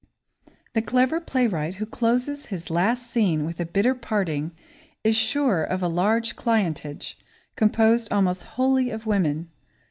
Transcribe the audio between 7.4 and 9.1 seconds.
composed almost wholly of